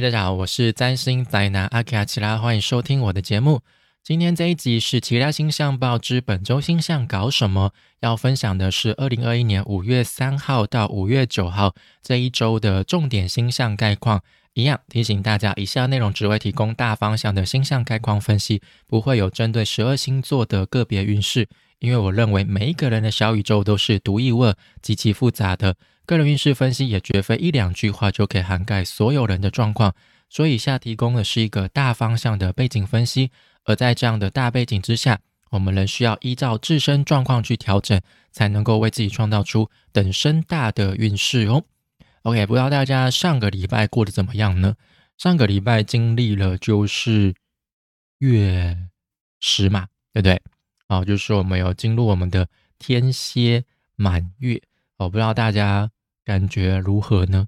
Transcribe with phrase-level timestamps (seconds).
[0.00, 3.62] 大家好，我是占星宅男阿卡奇拉，欢迎收听我的节目。
[4.04, 7.72] 今天这一集是《奇拉星象报》之本周星象搞什么？
[7.98, 14.22] 要分享的是二零二一年五月三号到五月九号这一周的重点星象概况。
[14.54, 21.48] 一样提醒大家，以下内容只会提供大方向的星象概况分析，不会有针对十二星座的个别运势。
[21.80, 25.74] 因为我认为每一个人的小宇宙都是独一无二、极其复杂的。
[26.08, 29.94] 个人运势分析也绝非一两句话就可以涵盖所有人的状况，
[30.30, 33.30] 所以以下提供的是一个大方向的背景分析。
[33.64, 38.00] 而在这样的大背景之下，我们仍需要依照自身状况去调整，
[38.32, 41.62] 才能够为自己创造出等身大的运势哦。
[42.22, 44.76] OK，不知道大家上个礼拜过得怎么样呢？
[45.18, 47.34] 上个礼拜经历了就是
[48.20, 48.78] 月
[49.40, 50.40] 食嘛，对不对？
[50.88, 53.62] 哦，就是我们有进入我们的天蝎
[53.94, 54.62] 满月。
[54.96, 55.90] 我不知道大家。
[56.28, 57.46] 感觉如何呢？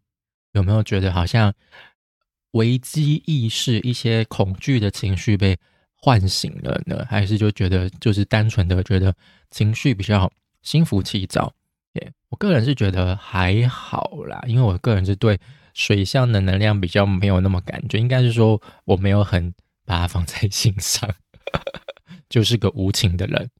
[0.52, 1.52] 有没有觉得好像
[2.52, 5.54] 危机意识、一些恐惧的情绪被
[5.96, 7.06] 唤醒了呢？
[7.10, 9.14] 还是就觉得就是单纯的觉得
[9.50, 10.32] 情绪比较
[10.62, 11.52] 心浮气躁？
[11.92, 15.38] 耶，我个人是觉得还好啦，因为我个人是对
[15.74, 19.52] 水象的能量比较没有那么感觉，应该是说我没有很
[19.84, 21.06] 把它放在心上，
[22.30, 23.50] 就是个无情的人。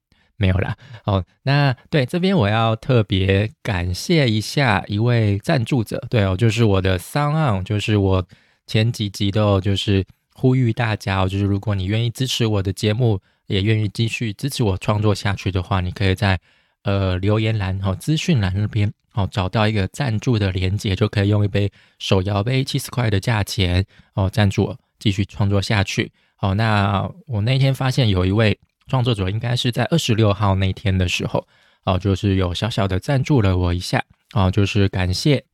[0.41, 0.75] 没有啦，
[1.05, 8.27] 哦，那对这边我要特别感谢一下一位赞助者，对哦，就是我的桑昂，就是我
[8.67, 10.03] 前几集都就是
[10.33, 16.41] 呼吁大家哦，就是如果你愿意支持我的节目，也愿意继续支持我创作下去的话，你可以在
[16.85, 26.11] 呃留言栏哦资讯栏那边哦找到一个赞助的连接，就可以用一杯手摇杯七十块的价钱哦赞助我继续创作下去。
[26.37, 28.59] 好，那我那天发现有一位。
[28.91, 31.47] 创作者应该是在二十六号那天的时候，
[31.85, 35.45] 哦，就是有小小的赞助了我一下，哦，就是感谢，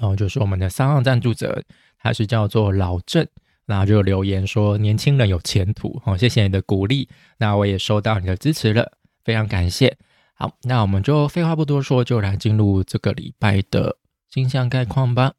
[0.00, 1.64] 哦，就是我们的三号赞助者，
[1.98, 3.26] 他是叫做老郑，
[3.66, 7.08] 那就留言说年轻人有前途，哦，谢谢你的鼓励，
[7.38, 8.92] 那我也收到你的支持了，
[9.24, 9.96] 非常感谢。
[10.34, 13.96] 好，那我们就废话不多说，就来进入这个礼拜的
[14.30, 15.32] 星象概况吧。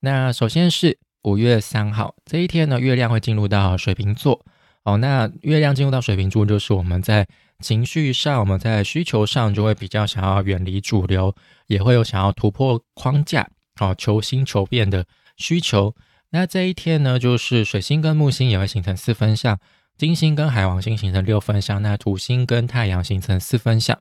[0.00, 4.44] 那首先是五月三号这一天呢，月亮会进入到水瓶座。
[4.84, 7.26] 哦，那月亮进入到水瓶座，就是我们在
[7.60, 11.34] 情绪上，我们在需求上就会比较想要远离主流，
[11.66, 13.48] 也会有想要突破框架，
[13.80, 15.04] 哦，求新求变的
[15.36, 15.94] 需求。
[16.30, 19.58] 那这一天呢，就是水星跟木星也会形成四分相，
[19.98, 23.98] 金星跟海王星形成六分相，那土星跟太阳形成四分相。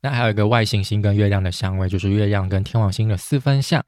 [0.00, 3.84] 那还有一个外行星跟月亮的相位，就是月亮跟天王星的四分相。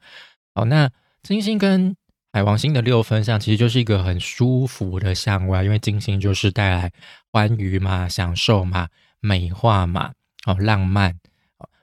[0.55, 0.91] 好，那
[1.23, 1.95] 金星跟
[2.37, 6.93] 海王星的六分相其实就是一个很舒服的相位，因为金星就是带来
[7.33, 8.89] 欢愉嘛、享受嘛、
[9.21, 10.13] 美化嘛、
[10.45, 11.19] 哦浪漫。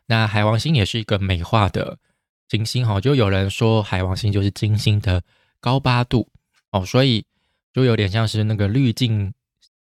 [0.05, 1.97] 那海王星也是一个美化的
[2.47, 5.23] 金星哈，就有人说海王星就是金星的
[5.59, 6.29] 高八度
[6.69, 7.25] 哦，所以
[7.73, 9.33] 就有点像是那个滤镜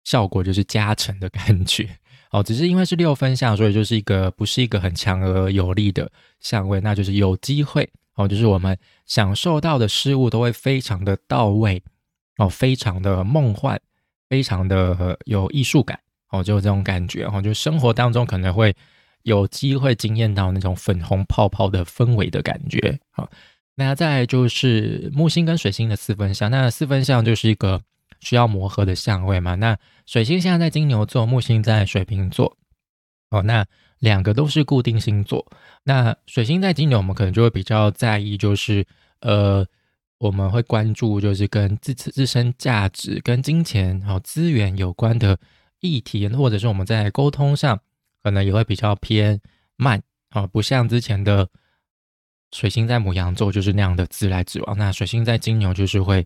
[0.05, 1.99] 效果，就是加成的感觉
[2.31, 2.43] 哦。
[2.43, 7.89] 只是因为是六分相，所以就是一个不是一个很强而有力的相位，那就是有机会。
[8.19, 11.81] 哦，就是我们享受到的事物都会非常的到位，
[12.39, 13.79] 哦，非常的梦幻，
[14.29, 18.75] 非常的有艺术感，哦，就这种感觉，哦，就生活当中可能会
[19.23, 23.31] 有机会惊艳到那种粉红泡泡的氛围的感觉，好，
[23.77, 27.81] 那再就是木星跟水星的四分相，那四分相就是一个
[28.19, 32.57] 需要磨合的相位嘛，那水星现在在金牛座，木星在水瓶座，
[33.31, 33.65] 哦，那。
[34.00, 35.44] 两个都是固定星座，
[35.82, 38.86] 那水星在金牛，我们可能就会比较在意，就是
[39.20, 39.66] 呃，
[40.19, 45.36] 我们会关注就是跟自己自身价值、跟金钱、好资源有关的
[45.81, 47.81] 议题，或者是我们在沟通上
[48.22, 49.41] 可能也会比较偏
[49.76, 51.48] 慢，啊，不像之前的
[52.53, 56.25] 水星在母羊座就是那样的自来自往，那水星在金牛就是会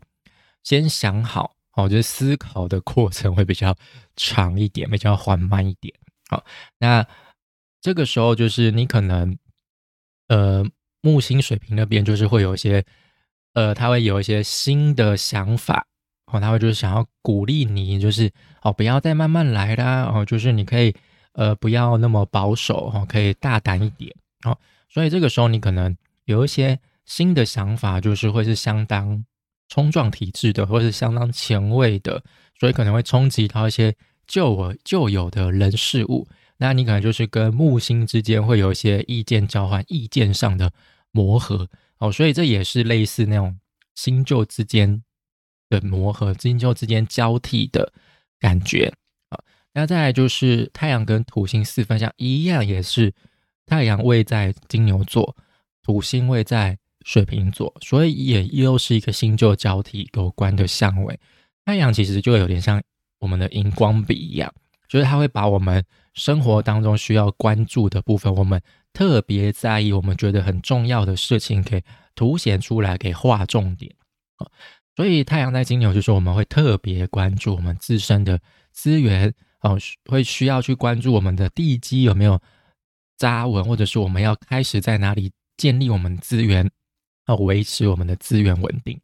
[0.63, 3.75] 先想好，哦，就是思考的过程会比较
[4.17, 5.95] 长一点，比较缓慢一点，
[6.29, 6.45] 好，
[6.77, 7.07] 那。
[7.83, 9.37] 这个时候就是你可能，
[10.29, 10.65] 呃，
[11.01, 12.85] 木星水平那边就是会有一些，
[13.55, 15.85] 呃，他会有一些新的想法，
[16.33, 18.31] 哦，他会就是想要鼓励你，就是
[18.63, 20.95] 哦，不要再慢慢来啦，哦，就是你可以，
[21.33, 24.15] 呃，不要那么保守，哦，可以大胆一点，
[24.45, 24.57] 哦，
[24.89, 25.97] 所以这个时候你可能
[26.27, 29.25] 有一些新的想法，就是会是相当
[29.69, 32.23] 冲撞体制的，或是相当前卫的，
[32.61, 33.93] 所以可能会冲击到一些
[34.29, 36.29] 旧我旧有的人事物。
[36.59, 40.73] 那你可能就是跟木星之间会有一些意见交换、意见上的
[41.11, 41.69] 磨合
[41.99, 43.59] 哦，所以这也是类似那种
[43.95, 45.03] 新旧之间
[45.69, 47.93] 的磨合、新旧之间交替的
[48.39, 48.93] 感觉
[49.29, 49.39] 啊。
[49.75, 53.13] 那再来就是太阳跟土星四分相一样，也是
[53.67, 55.37] 太阳位在金牛座，
[55.83, 61.19] 土星位在水瓶座，所以也又是一个新旧交替有关的相位。
[61.65, 62.83] 太阳其实就有点像
[63.19, 64.53] 我们的荧光笔一样，
[64.93, 68.61] 就是它会把我们生活当中需要关注的部分，我们
[68.93, 71.83] 特别在意，我们觉得很重要的事情，给
[72.15, 73.91] 凸显出来，给划重点。
[74.95, 78.39] 所以太阳在金牛，就是我们会特别关注我们自身的
[78.71, 79.79] 资源哦，
[80.11, 82.39] 会需要去关注我们的地基有没有
[83.17, 86.71] 扎稳，或者是我们要开始在哪里建立我们资源，
[87.29, 89.01] 要维持我们的资源稳定。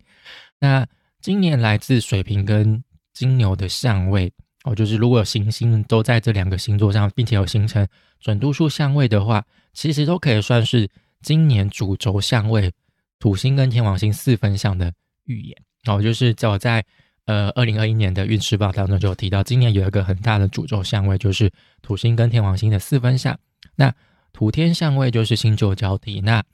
[0.61, 0.87] 那
[1.23, 4.31] 今年来自水瓶跟金牛的相位
[4.69, 7.87] 哦，就是如果有行星都在这两个星座上，并且有形成
[8.20, 9.43] 准度数相位的话，
[9.73, 10.87] 其实都可以算是
[11.23, 12.70] 今年主轴相位，
[13.19, 14.93] 土星跟天王星四分相的
[15.25, 15.56] 预言
[15.87, 16.03] 哦。
[16.03, 16.85] 就是我在
[17.25, 21.50] 呃二零二一年的运势报当中就有提到，今年有一个很大的主轴相位，就是
[21.81, 23.38] 土星跟天王星的四分相。
[23.76, 23.91] 那
[24.35, 26.21] 土天相位就是新旧交替。
[26.21, 26.44] 那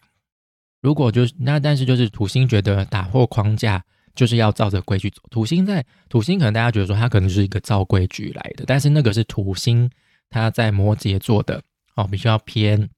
[0.81, 3.85] 如果就是那，但是就是土星觉得打破框架。
[4.15, 5.21] 就是要照着规矩走。
[5.31, 9.91] 土星在土星，可能大家觉得说它可能是一个照规矩来的，但是那个是土星，
[10.31, 11.61] 它在摩羯座的
[11.97, 12.89] 哦，比较偏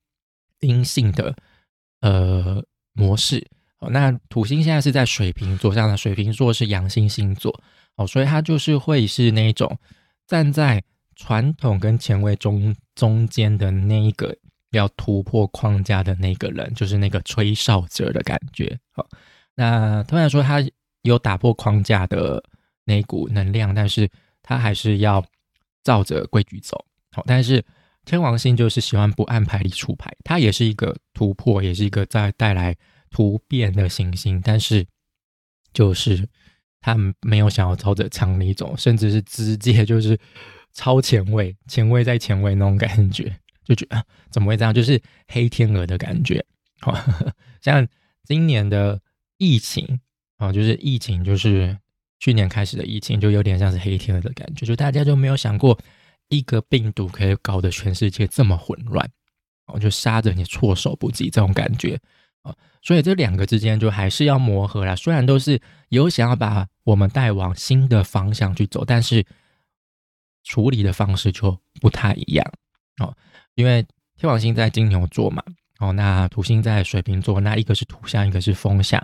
[0.60, 1.34] 阴性的
[2.00, 3.46] 呃模式。
[3.78, 7.58] 哦，那土星现在是在水瓶座上的，水瓶座是阳性星座
[7.96, 9.78] 哦，所以它就是会是那种
[10.26, 10.82] 站在
[11.14, 14.36] 传统跟前卫中中间的那一个
[14.70, 18.78] 要突破框架的那个人，就是那个吹哨者的感觉。
[18.92, 19.06] 好，
[19.54, 20.62] 那突然说他。
[21.08, 22.42] 有打破框架的
[22.84, 24.08] 那股能量，但是
[24.42, 25.24] 他还是要
[25.82, 26.84] 照着规矩走。
[27.12, 27.64] 好，但是
[28.04, 32.76] 天王星就是喜欢不按牌理出牌，它也是一个突破，也是一个在带来
[33.10, 34.40] 突变的行星。
[34.40, 34.86] 但是
[35.72, 36.28] 就是
[36.80, 40.18] 他没有想要照着常理走，甚至是直接就是
[40.72, 44.72] 超前卫，前卫在前卫那种感觉，就觉得怎么会这样？
[44.72, 46.44] 就是黑天鹅的感觉。
[46.80, 46.94] 好，
[47.60, 47.86] 像
[48.24, 49.00] 今年的
[49.38, 50.00] 疫情。
[50.38, 51.76] 啊，就是疫情，就是
[52.18, 55.78] 去年开始的疫情，就有点像是黑天鹅的感觉，就大家就没有想过
[56.28, 59.08] 一个病毒可以搞得全世界这么混乱，
[59.66, 61.98] 哦，就杀着你措手不及这种感觉
[62.42, 64.94] 啊，所以这两个之间就还是要磨合啦。
[64.94, 69.24] 虽然都是有想要把我们带往新的方向去走，但是
[70.44, 72.52] 处理的方式就不太一样
[72.98, 73.16] 哦。
[73.54, 73.82] 因为
[74.16, 75.42] 天王星在金牛座嘛，
[75.78, 79.02] 哦，那土星在水瓶座，那一个是土象，一个是风象。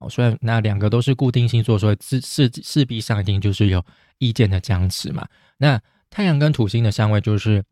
[0.00, 3.84] 哦，虽然那两个都是固定星座，所以势势势必上一定就是有
[4.18, 5.28] 意见的僵持嘛。
[5.58, 7.62] 那太阳跟土星的相位就是，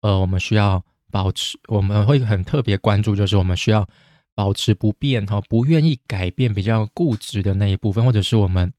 [0.00, 3.86] 呃，我们需要保持，我们会很特别关注，就是我们需要
[4.34, 8.72] 保持不变哈，不愿意改变，比较固执的那一部分，或者是我们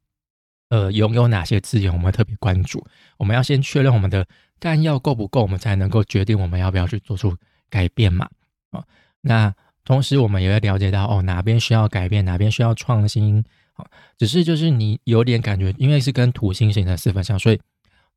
[0.70, 2.84] 呃拥有哪些资源，我们特别关注。
[3.18, 4.28] 我们要先确认我们的
[4.60, 7.38] 弹药够不够，我们才能够决定我们要不要去做出
[7.70, 8.28] 改变嘛。
[8.72, 8.84] 啊，
[9.22, 9.54] 那。
[9.86, 13.88] 同时，我们也会了解到，哦，哪边需要改变，哪边需要创新，好，
[14.18, 17.60] 只是就是你有点感觉，因为是跟土星形成四分相，所以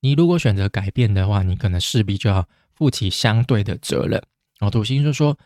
[0.00, 4.22] 你如果选择改变的话，你可能势必就要负起相对的责任。
[4.60, 5.36] 哦，土星就说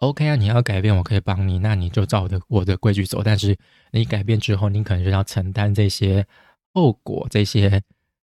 [0.00, 3.22] ，OK 啊，你要改变，我可以帮你，那你就照我的我的规矩走。
[3.24, 3.56] 但是
[3.90, 6.26] 你改变之后，你可能就要承担这些
[6.74, 7.82] 后果、这些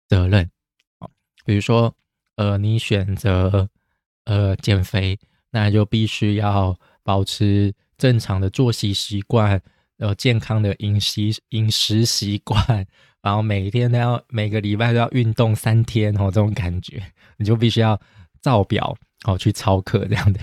[0.10, 0.50] 责任。
[1.00, 1.10] 好，
[1.46, 1.96] 比如说，
[2.36, 3.70] 呃，你选择
[4.26, 5.18] 呃减肥，
[5.52, 6.78] 那就必须要。
[7.08, 9.62] 保持正常的作息习惯，
[9.98, 12.86] 呃，健康的饮食饮食习惯，
[13.24, 17.02] 然后每天都要每个礼拜都要运动三天哦，这种感觉
[17.38, 17.98] 你就必须要
[18.42, 20.42] 照表哦去操课，这样的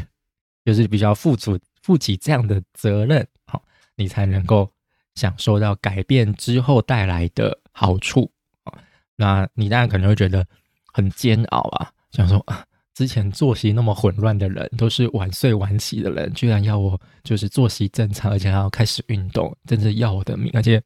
[0.65, 3.63] 就是比较付出负起这样的责任，好，
[3.97, 4.73] 你才能够
[5.17, 8.73] 享受到改变之后带来的好处啊。
[9.17, 10.47] 那你当然可能会觉得
[10.95, 12.65] 很煎熬啊，想说啊。
[12.95, 20.49] 之前作息那么混乱的人，都是晚睡晚起的人，居然要我就是作息正常，而且还要开始运动，真是要我的命！
[20.55, 20.81] 而且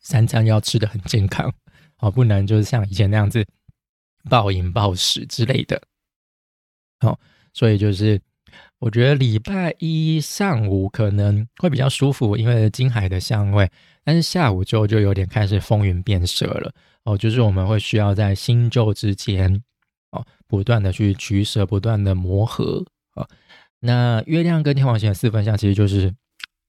[0.00, 1.50] 三餐要吃的很健康，
[2.00, 3.46] 哦，不能就是像以前那样子
[4.28, 5.80] 暴饮暴食之类的。
[7.00, 7.18] 好，
[7.54, 8.20] 所以就是
[8.78, 13.70] 我觉得礼拜一上午可能会比较舒服，因为金海的香味，
[14.04, 16.74] 但是下午就就有点开始风云变色了。
[17.04, 19.62] 哦，就是我们会需要在新旧之间。
[20.52, 23.26] 不断的去取舍，不断的磨合啊。
[23.80, 26.14] 那月亮跟天王星的四分相其实就是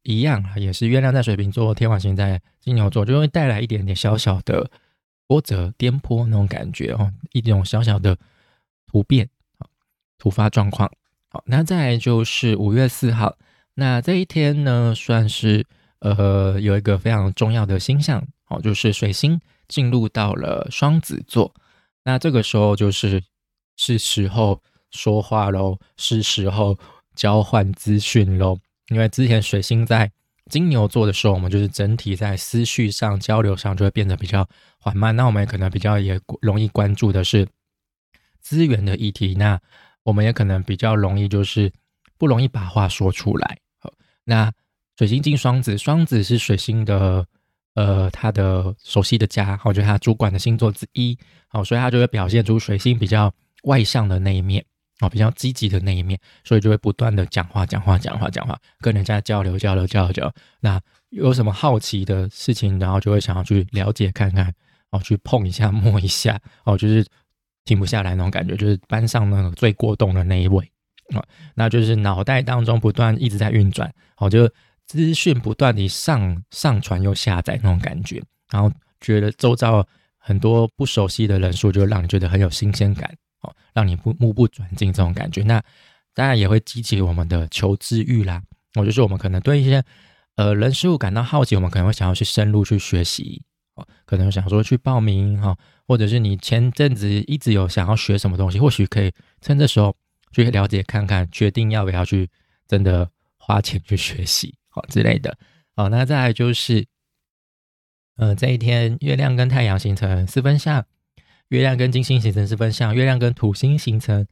[0.03, 4.71] 一样，也是月亮在水瓶座，天王星在金牛座，就会带来一点点小小的
[5.27, 8.17] 波折、颠簸那种感觉哦，一种小小的
[8.87, 9.67] 突变啊，
[10.17, 10.89] 突发状况。
[11.27, 13.35] 好，那再就是五月四号，
[13.73, 15.65] 那这一天呢，算是
[15.99, 21.53] 呃有一个非常重要的星象哦，就是水星进入到了双子座，
[22.05, 23.21] 那这个时候就是。
[23.77, 24.61] 是时候
[24.91, 26.77] 说话喽，是时候
[27.15, 28.57] 交换资讯喽。
[28.89, 30.11] 因为之前水星在
[30.49, 35.15] 金牛座的时候，我们就是整体在思绪上、交流上就会变得比较缓慢。
[35.15, 37.47] 那我们也可能比较也容易关注的是
[38.41, 39.33] 资源的议题。
[39.35, 39.59] 那
[40.03, 41.71] 我们也可能比较容易就是
[42.17, 43.57] 不容易把话说出来。
[43.79, 43.91] 好
[44.25, 44.51] 那
[44.97, 47.25] 水星进双子，双子是水星的
[47.75, 51.17] 呃他的熟悉的家，我觉得他主管的星座之一。
[51.47, 54.63] 好，所以他就会表现出水星比较外向的那一面。
[54.99, 60.33] 哦，比较积极的那一面，所以就会不断的讲话、讲话、讲话、讲话，跟人家交流、交流、交流、交流。
[60.61, 60.79] 那
[61.09, 64.53] 有什么好奇的事情，然后就会想要去了解看看，
[64.91, 67.05] 哦，去碰一下、摸一下，哦，就是
[67.65, 70.63] 停不下来那种感觉，就是班上那个最过动的那一位
[71.13, 74.47] 啊，那就是脑袋当中不断一直在运转，哦，就
[74.85, 79.85] 资讯不断的上上传又下载那种感觉，然后觉得周遭
[80.17, 83.13] 很多不熟悉的人数，就让你觉得很有新鲜感。
[83.43, 85.61] 哦，让你不目不转睛这种感觉，那
[86.13, 88.41] 当然也会激起我们的求知欲啦。
[88.75, 89.83] 我就是我们可能对一些
[90.35, 93.43] 呃人事物感到好奇，我们可能会想要去深入去学习，
[93.75, 95.55] 哦，可能想说去报名哈，
[95.87, 99.95] 或者是你前阵子一直有想要学什么东西，或许可以趁这时候
[100.31, 102.29] 去了解看看，决定要不要去
[102.67, 105.37] 真的花钱去学习，好之类的。
[105.75, 106.85] 好，那再来就是，
[108.17, 110.85] 呃，这一天月亮跟太阳形成四分相。
[111.53, 114.25] 月亮跟金星形成四分相，月亮跟土星形成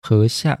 [0.00, 0.56] 合相。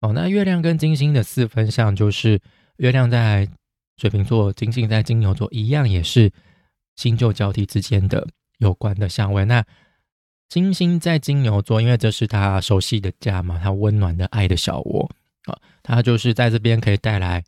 [0.00, 2.40] 哦，那月亮跟金星的四分相就是
[2.76, 3.48] 月亮在
[3.96, 6.30] 水瓶座，金星在金牛座，一样也是
[6.94, 9.44] 新旧交替之间的有关的相位。
[9.44, 9.64] 那
[10.48, 15.10] 金星在金牛座，因为这是他熟悉的家嘛，他温暖的爱的小窝
[15.46, 17.42] 啊，他就是在这边可以带来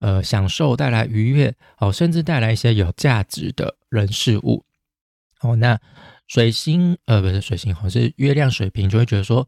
[0.00, 4.62] 呃享受，带来愉悦，哦，甚至带来一些有价值的人事物。
[5.40, 5.80] 哦，那。
[6.26, 9.46] 水星，呃，不是水星，好像是月亮水瓶，就会觉得说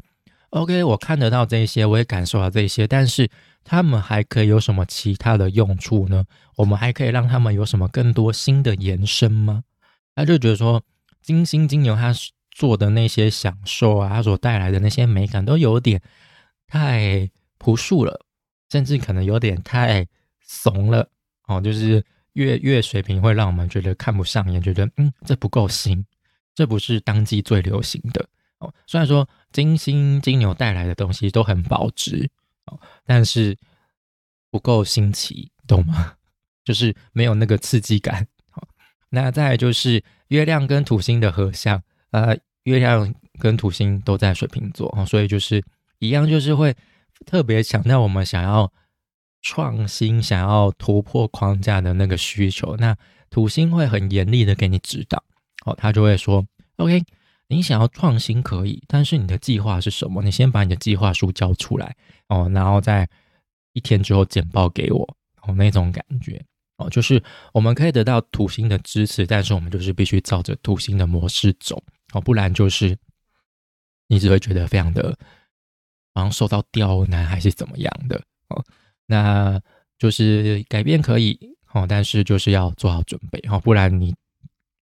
[0.51, 3.31] ，OK，我看得到这些，我也感受到这些，但是
[3.63, 6.25] 他们还可以有什么其他的用处呢？
[6.57, 9.63] 我们还可以让他们有什么更多新的延伸吗？
[10.15, 10.83] 他就觉得说，
[11.23, 12.15] 金星金牛他
[12.51, 16.01] 做的那些享受啊，他所带来的那些美感，都有点
[16.69, 17.29] 太
[17.59, 18.21] 朴素了，
[18.71, 20.07] 甚至可能有点太
[20.41, 21.09] 怂了。
[21.49, 22.05] 哦，就是
[22.35, 26.05] 月月水平会让我们觉得看不上眼，觉得嗯，这不够新。
[26.55, 28.27] 这不是当季最流行的
[28.59, 28.73] 哦。
[28.87, 32.31] 虽然说金星金牛带来的东西都很保值
[32.67, 33.57] 哦，但是
[34.51, 36.15] 不够新奇，懂吗？
[36.65, 38.27] 就是没有那个刺激感。
[39.11, 41.81] 那再就是月亮跟土星的合相，
[42.11, 45.63] 呃，月亮跟土星都在水瓶座哦，所以就是
[45.99, 46.75] 一样，就是会
[47.25, 48.73] 特别强调我们想要
[49.43, 52.77] 创新、想要突破框架的那个需求。
[52.77, 52.97] 那
[53.31, 55.23] 土星会很严厉的给你指导。
[55.65, 57.03] 哦，他就会说：“OK，
[57.49, 60.23] 你想要创新可以，但是你的计划是什么？
[60.23, 61.97] 你先把你的计划书交出来
[62.29, 63.09] 哦，然后再
[63.73, 66.43] 一天之后简报给我哦，那种感觉
[66.77, 72.97] 哦，就是我们可以得到土星的支持，但是我们就是必须照着土星的模式走哦，不然就是
[74.09, 75.17] 你只会觉得非常的
[76.15, 78.65] 好像受到刁难还是怎么样的哦，
[79.07, 79.61] 那
[79.99, 81.39] 就是改变可以
[81.73, 84.15] 哦，但是就是要做好准备哦，不然你。”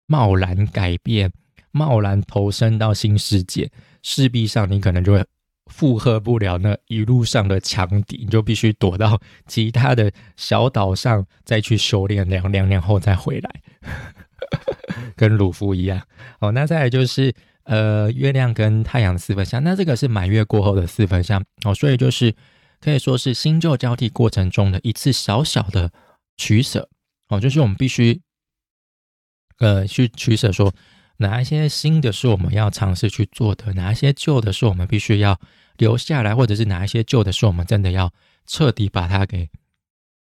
[0.07, 1.31] 贸然改变，
[1.71, 3.71] 贸然投身到新世界，
[4.03, 5.25] 势必上你可能就会
[5.65, 13.61] 负荷不了那一路上的强敌，你就必须躲到其他的小岛上，再去修炼两两年后再回来，
[15.15, 16.01] 跟鲁夫一样。
[16.39, 17.33] 哦，那再来就是
[17.63, 22.35] 呃，月亮跟太阳的四分相，那这个是满月过后的四分相哦，所以就是
[22.79, 25.91] 可以说是新旧交替过程中的一次小小的
[26.37, 26.87] 取舍
[27.29, 28.21] 哦，就是我们必须。
[29.59, 30.73] 呃，去取舍，说
[31.17, 35.39] 哪一些新的是我们要尝试去做的，哪一些旧的是我们必须要
[35.77, 38.11] 留下来，或者是哪一些旧的是我们真的要
[38.45, 39.49] 彻底把它给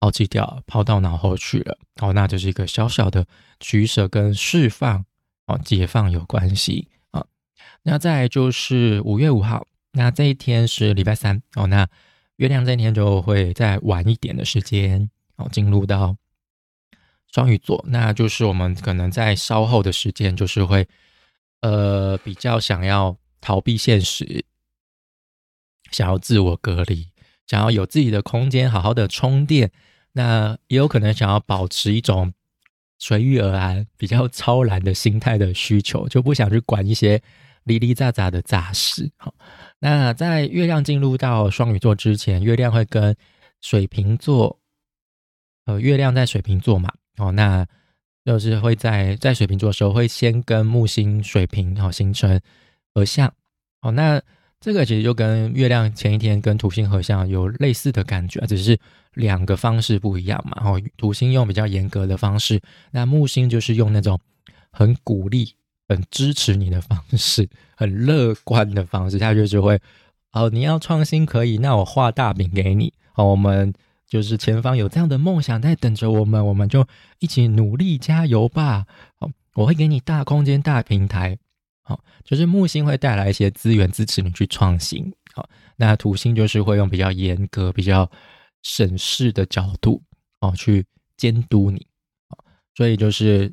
[0.01, 1.79] 抛弃掉，抛到脑后去了。
[2.01, 3.27] 哦，那就是一个小小的
[3.61, 5.05] 取舍跟释放，
[5.47, 7.27] 哦，解放有关系啊。
[7.83, 11.87] 那再就是五月五号，那这一天是礼拜三哦，那
[12.37, 16.17] 月亮这一天就会再晚一点的时间哦，进入到。
[17.33, 20.89] 双鱼座，那就是我们可能在稍后的时间，就是会，
[21.61, 24.45] 呃，比较想要逃避现实，
[25.91, 27.09] 想要自我隔离，
[27.47, 29.71] 想要有自己的空间，好好的充电。
[30.13, 32.33] 那也有可能想要保持一种
[32.99, 37.23] 随遇而安、比较超然的心态的需求，就不想去管一些
[37.65, 39.11] 零零杂杂的杂事。
[39.19, 39.35] 好，
[39.79, 43.15] 那在月亮进入到双鱼座之前，月亮会跟
[43.61, 44.59] 水瓶座，
[45.67, 46.91] 呃，月亮在水瓶座嘛。
[47.19, 47.67] 哦，那
[48.25, 52.41] 就是会在在水瓶座的时候，会先跟木星水瓶哦形成
[52.95, 53.33] 合相。
[53.81, 54.21] 哦，那
[54.61, 58.79] 这个其实就跟月亮前一天跟土星合相有类似的感觉，只是
[59.15, 60.63] 两个方式不一样嘛。
[60.65, 62.61] 哦土星用比较严格的方式，
[62.91, 64.19] 那木星就是用那种
[64.71, 65.55] 很鼓励、
[65.89, 69.19] 很支持你的方式，很乐观的方式。
[69.19, 69.81] 他就是会，
[70.33, 72.93] 哦，你要创新可以，那我画大饼给你。
[73.13, 73.73] 好，我们
[74.09, 76.87] 就是前方有这样的梦想在等着我们，我们就
[77.19, 78.87] 一起努力加油吧。
[79.17, 81.39] 好，我会给你大空间、大平台。
[81.83, 85.13] 好，就是木星会带来一些资源支持你去创新。
[85.35, 88.11] 好，那土星就是会用比较严格、比较
[88.63, 90.03] 审视的角度
[90.41, 90.85] 哦去
[91.17, 91.87] 监督你。
[92.29, 93.51] 好，所以就是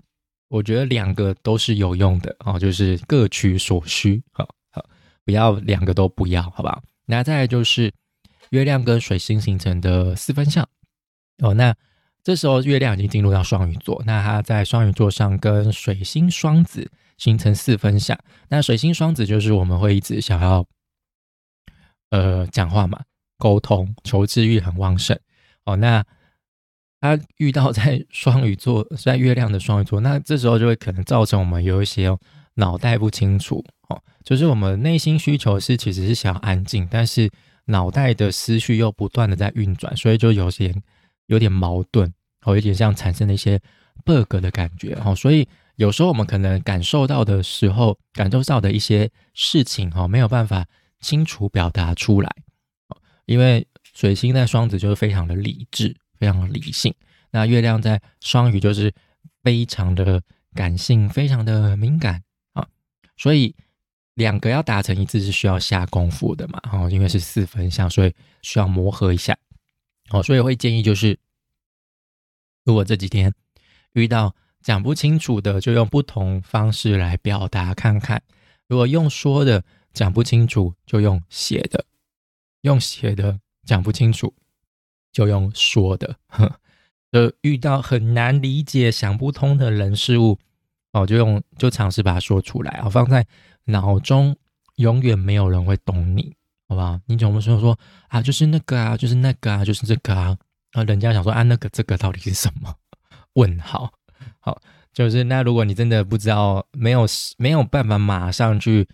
[0.47, 4.21] 我觉得两个都是有用的哦，就是各取所需。
[4.31, 4.85] 好好，
[5.23, 6.81] 不要两个都不要，好不好？
[7.05, 7.93] 那再来就是
[8.49, 10.67] 月亮跟水星形成的四分相
[11.39, 11.53] 哦。
[11.53, 11.75] 那
[12.23, 16.91] 这时候月亮已经进入到双鱼座，那它在双鱼座上跟水星双子。
[17.17, 20.65] 形成四分相，那水星双子就是我们会一直想要，
[22.09, 23.05] 呃，讲话嘛，
[23.37, 25.17] 沟通，求知欲很旺盛。
[25.63, 26.03] 哦，那
[26.99, 32.09] 他遇到在双鱼座， 在月亮的双鱼座，那这时候就会可能造成我们有一些
[32.55, 33.63] 脑袋不清楚。
[33.87, 37.31] 哦，就是我们内心需求是其实是想要安静，但是
[37.65, 40.73] 脑袋的思绪又不断的在运转，所以就有些
[41.27, 42.11] 有点矛盾，
[42.43, 43.59] 哦，有点像产生了一些
[44.03, 44.93] bug 的感觉。
[45.05, 45.47] 哦，所以。
[45.77, 50.65] 有时候我们可能感受到的时候，感受到的一些事情哈，没有办法
[51.01, 52.33] 清楚表达出来，
[53.25, 56.95] 因为水星在双子就是非常的理智，非常的理性，
[57.29, 58.89] 那月亮在双鱼就是
[59.43, 60.21] 非常的
[60.53, 62.65] 感性，非常的敏感啊，
[63.17, 63.53] 所以
[64.15, 69.37] 两个要达成一致是需要下功夫的嘛，哦，因为是四分相，所以需要磨合一下，
[70.09, 71.17] 哦，所以会建议就是，
[72.65, 73.33] 如果这几天
[73.93, 74.35] 遇到。
[74.61, 78.19] 讲不清楚的，就用不同方式来表达看看。
[78.67, 81.85] 如果用说的讲不清楚，就用写的；
[82.61, 84.33] 用写的讲不清楚，
[85.11, 86.17] 就用说的。
[86.25, 86.59] 呵
[87.13, 90.39] 就遇到很难理解、想不通的人事物，
[90.93, 93.23] 哦，就用就尝试把它说出来啊，放在
[93.65, 94.35] 脑中，
[94.75, 96.35] 永远没有人会懂你，
[96.67, 96.99] 好不好？
[97.07, 100.37] 你总不说说啊，就是那个啊，就是那个啊，就是这个啊，
[100.71, 102.73] 啊，人家想说啊，那个这个到底是什么？
[103.33, 103.91] 问号。
[104.39, 104.61] 好，
[104.93, 107.05] 就是那如果你真的不知道，没有
[107.37, 108.87] 没有办法马上去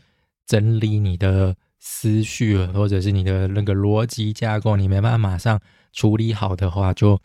[0.46, 5.60] 整理你的思绪，或者是你的那个逻辑架构，你没办法马上
[5.93, 7.19] 处理好的话，就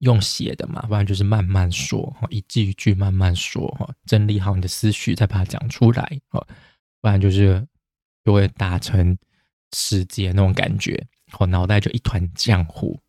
[0.00, 7.66] 用写的嘛，不然就是慢慢说，一句一句慢慢说，整理好你的思绪，再把它讲出来，不然就是
[8.24, 9.16] 就会打成
[9.72, 11.06] 死结那种感觉，
[11.38, 13.00] 我脑袋就一团浆糊。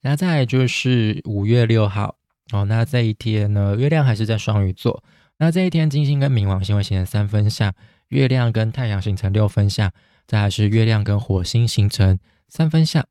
[0.00, 2.16] 那再就是五月六号。
[2.50, 5.04] 哦，那这一天呢，月亮还是在双鱼座。
[5.36, 7.74] 那这一天，金星跟冥王星会形成三分相，
[8.08, 9.92] 月亮跟太阳形成六分相，
[10.26, 13.06] 再还是月亮跟火星形成三分相。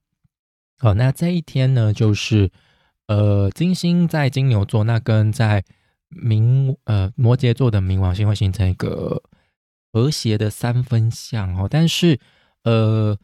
[0.79, 2.51] 好，那这一天呢，就是
[3.07, 5.63] 呃，金星在金牛座，那跟在
[6.09, 9.23] 冥呃摩羯座的冥王星会形成一个
[9.91, 11.67] 和谐的三分相哦。
[11.69, 12.19] 但是
[12.63, 13.17] 呃，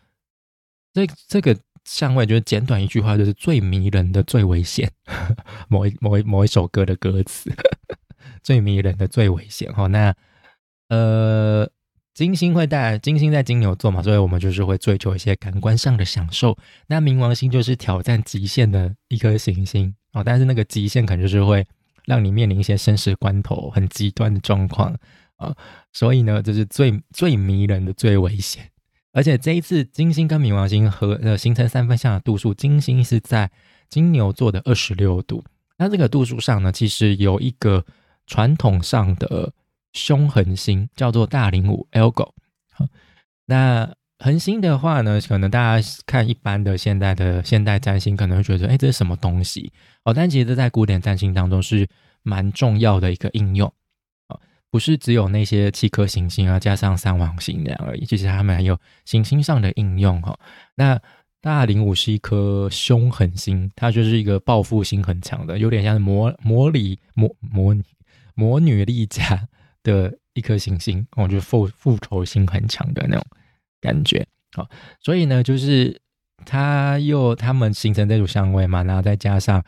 [0.93, 1.57] 这这个。
[1.85, 4.89] 相位就是简短一句话，就是最迷人的最危险。
[5.67, 7.51] 某一某一某一首歌的歌词，
[8.41, 9.69] 最迷人的最危险。
[9.75, 10.15] 哦，那
[10.87, 11.69] 呃，
[12.13, 16.55] 金星会带来金星在金牛座嘛，所以我们就是会追求一些感官上的享受。
[16.87, 21.65] 那冥王星就是挑战极限的一颗行星哦，但是那个极限可能就是会
[22.05, 24.95] 让你面临一些生死关头、很极端的状况
[25.37, 25.55] 啊。
[25.91, 28.69] 所以呢，这是最最迷人的最危险。
[29.11, 33.49] 而且这一次金星跟冥王星和呃形成三分相的度数，金星是在
[33.89, 35.43] 金牛座的二十六度。
[35.77, 37.83] 那这个度数上呢，其实有一个
[38.27, 39.51] 传统上的
[39.93, 42.31] 凶狠星，叫做大零五 Algo。
[43.45, 49.71] 那恒星的话呢，可能大家看一般的现代的现代占星，可能会觉得，哎，这是什么东西？
[50.03, 51.87] 哦，但其实在古典占星当中是
[52.21, 53.71] 蛮重要的一个应用。
[54.71, 58.05] 不是只有那些七颗行星啊，加上三王星那样而已。
[58.05, 58.75] 其实他们还有
[59.05, 60.35] 行星上的应用哈。
[60.73, 60.99] 那
[61.41, 67.75] 大零五是一颗凶狠星，它就是一个报复心很强的，有点像魔魔里魔魔
[68.33, 69.47] 魔女丽佳
[69.83, 71.05] 的一颗行星。
[71.15, 73.25] 我觉得复复仇心很强的那种
[73.79, 74.25] 感觉。
[74.53, 74.67] 好，
[74.99, 76.01] 所以呢，就是
[76.45, 79.63] 它又他们形成这组相位嘛，然后再加上。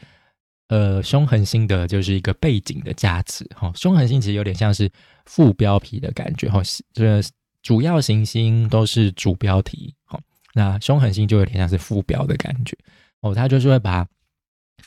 [0.68, 3.72] 呃，凶狠星的就是一个背景的价值哈。
[3.76, 4.90] 凶狠星其实有点像是
[5.28, 6.60] 副标题的感觉哈，
[6.92, 7.22] 这
[7.62, 10.20] 主要行星都是主标题哈，
[10.56, 12.76] 那凶狠星就有点像是副标的感觉
[13.22, 14.08] 哦，他就是会把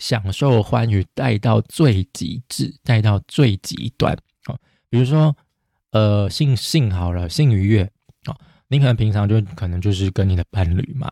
[0.00, 4.18] 享受欢愉带到最极致，带到最极端。
[4.90, 5.36] 比如说，
[5.90, 7.84] 呃，性性好了，性愉悦
[8.26, 8.36] 哦，
[8.68, 11.10] 你可能平常就可能就是跟你的伴侣嘛，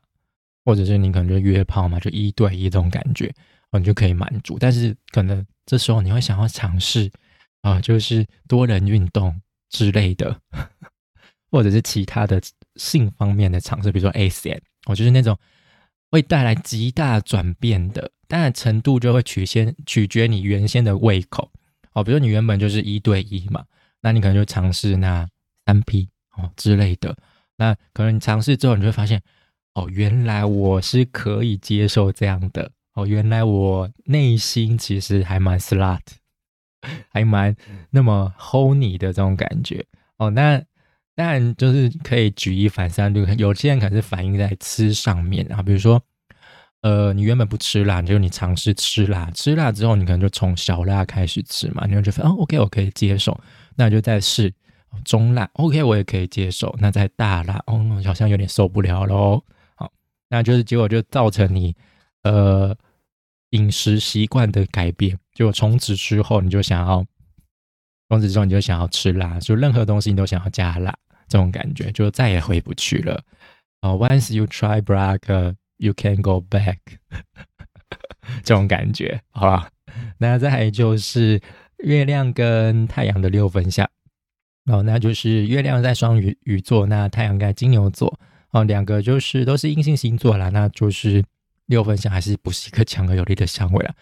[0.65, 3.33] 或者是你可能就约炮嘛，就一对一这种感觉，
[3.71, 4.59] 哦，你就可以满足。
[4.59, 7.11] 但是可能这时候你会想要尝试
[7.63, 10.41] 啊，就是多人运动之类的，
[11.51, 12.41] 或者是其他的
[12.77, 15.39] 性方面的尝试，比如说 SM，哦，就是那种
[16.11, 21.51] 会带来极大转变的，当然程度就会取先取决你原先的胃口。
[21.97, 23.65] 哦，比如你原本就是一对一嘛，
[24.03, 25.27] 那你可能就尝试那
[25.65, 27.17] 三 P 哦之类的。
[27.57, 29.23] 那可能你尝试之后，你就会发现，
[29.73, 32.71] 哦，原来我是可以接受这样的。
[32.93, 36.01] 哦，原来我内心其实还蛮 slut，
[37.09, 37.57] 还蛮
[37.89, 39.83] 那么 honey 的这种感觉。
[40.19, 40.63] 哦，那
[41.15, 46.03] 当然就是可以举一反三，就有些人可能是反映在吃上面啊，比如说，
[46.87, 53.37] 呃，你原本不吃辣，就是你尝试吃辣，吃辣之后，你可能就从小辣开始吃嘛，你就觉得哦，OK，我可以接受，
[53.75, 54.55] 那就再试。
[55.05, 56.73] 中辣，OK，我也可以接受。
[56.79, 59.43] 那在大辣，哦，好像有点受不了喽。
[59.75, 59.91] 好，
[60.29, 61.75] 那就是结果就造成你
[62.23, 62.73] 呃
[63.51, 65.19] 饮食习惯的改变。
[65.35, 67.05] 就从此之后，你就想要
[68.09, 70.95] 从此之后你就想要吃辣，就任何东西你都想要加辣，
[71.27, 73.21] 这种感觉就再也回不去了。
[73.83, 75.19] 哦，Once you try black,
[75.79, 76.79] you can go back，
[78.45, 79.71] 这种感觉，好吧？
[80.19, 81.41] 那再就是
[81.79, 83.89] 月亮跟太阳的六分相。
[84.67, 88.19] 哦，那就是月亮在双鱼鱼座，那太阳在金牛座，
[88.51, 91.23] 哦，两个就是都是阴性星座啦，那就是
[91.67, 93.95] 六分相还是不是一个强而有力的相位啊？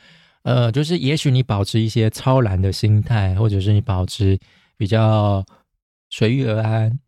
[0.45, 4.39] 呃，就是也许你保持一些超然的心态，或者是你保持
[4.79, 5.45] 比较
[6.09, 6.99] 随遇而安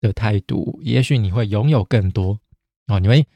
[0.00, 2.40] 的态度，也许你会拥有更多
[2.86, 3.26] 哦，你会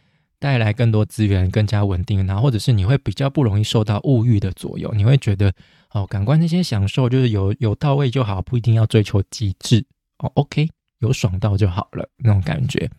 [0.43, 5.53] 带来更多资源，更加稳定，然后或者是你会比较不容易受到物欲的左右，你会觉得。
[5.95, 9.85] 哦，感官那些享受就是有有到位就好，不一定要追求极致
[10.21, 10.33] 哦。
[10.37, 10.67] OK，
[11.01, 12.91] 有爽到就好了那种感觉。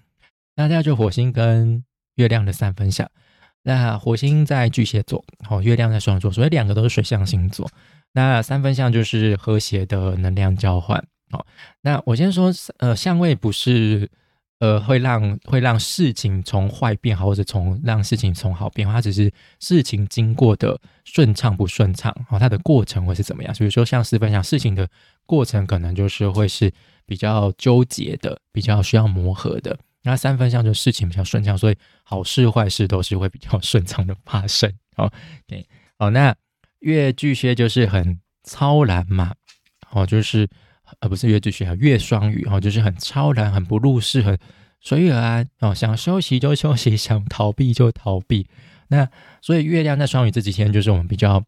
[0.56, 1.84] 那这样就火星跟
[2.18, 3.10] 月亮的三分相。
[3.64, 7.68] 那火星在巨蟹座，哦，月亮在双鱼座，所以两个都是水象星座。
[8.14, 11.04] 那三分相就是和谐的能量交换。
[11.32, 11.44] 哦，
[11.82, 14.08] 那我先说，呃，相位不是。
[14.64, 23.54] 呃，会让会让事情从坏变好，或者从让事情从好变坏，它只是事情经过的顺畅不顺畅哦，它的过程会是怎么样？
[23.54, 24.88] 所以说，像四分享事情的
[25.26, 26.72] 过程，可能就是会是
[27.06, 29.78] 比较纠结的，比较需要磨合的。
[30.04, 34.72] 那三分像就事情比较顺畅，所以好事坏事都是会比较 顺畅的发生。
[34.96, 35.12] 哦，
[35.46, 36.34] 对，哦，那
[36.80, 39.34] 月巨蟹就是很超然嘛，
[39.92, 40.48] 哦，就是。
[41.00, 44.38] 而不是月巨蟹啊，月双鱼哦，就是很超然、很不入世、很
[44.80, 48.48] 随遇而安哦，想休息就休息， 想逃避就逃避。
[48.88, 49.10] 那
[49.42, 51.44] 所以月亮在双鱼这几天，就是我们比较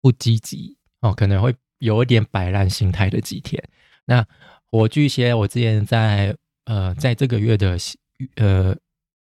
[0.00, 3.62] 不积极哦，可能会有一点摆烂心态的几天。
[4.04, 4.26] 那
[4.70, 7.76] 火巨蟹，我之前在呃，在这个月的
[8.36, 8.76] 呃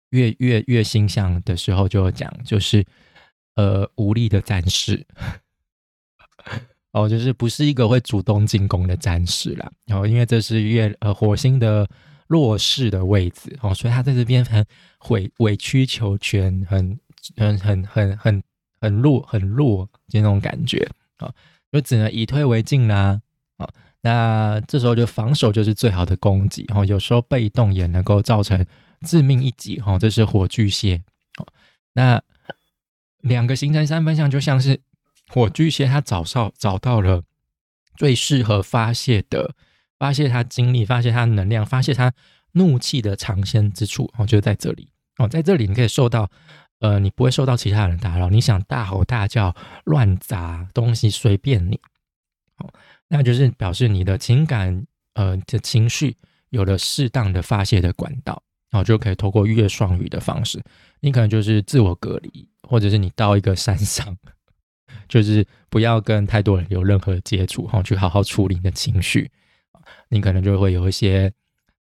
[0.09, 2.83] 月月月星象的时候就讲，就是
[3.55, 5.05] 呃无力的战士。
[6.93, 9.69] 哦，就是不是一个会主动进攻的战士啦。
[9.85, 11.87] 然后，因为这是月呃火星的
[12.27, 14.65] 弱势的位置哦，所以他在这边很
[15.09, 16.99] 委委曲求全，很
[17.35, 18.43] 很很很很
[18.79, 21.31] 很弱很弱这种感觉啊，
[21.71, 23.21] 就只能以退为进啦。
[23.57, 23.69] 啊，
[24.01, 28.65] 那这时候就防守就是最好的攻击哦，有时候被动也能够造成
[29.05, 29.97] 致命一击哦。
[29.99, 31.03] 这是火巨蟹
[31.37, 31.45] 哦，
[31.93, 32.21] 那
[33.19, 34.79] 两个形成三分相，就像是。
[35.31, 37.23] 火巨蟹，他早上找到了
[37.95, 39.53] 最适合发泄的、
[39.99, 42.13] 发泄他精力、发泄他能量、发泄他
[42.53, 46.29] 怒气的藏身之处哦，就在这里哦，在这里你可以受到，
[46.79, 51.79] 呃，你不会受到其他人打扰，你想大吼大叫、乱砸东西随便你，
[52.57, 52.71] 哦，
[53.07, 54.85] 那就是表示你的情感
[55.15, 56.15] 呃的情绪
[56.49, 60.63] 有了适当的发泄的管道，然后就可以透过月双鱼的方式，
[61.01, 64.15] 你可能就是自我隔离，或者是你到一个山上。
[65.07, 69.29] 就是不要跟太多人有任何接触，哈，去好好处理你的情绪，
[70.09, 71.31] 你可能就会有一些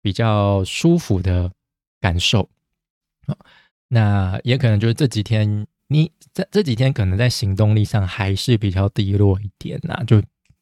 [0.01, 1.51] 比较舒服的
[1.99, 2.49] 感受。
[3.87, 10.21] 那也可能就是这几天，你在这几天可能在行动力上还是比较低落一点呐，就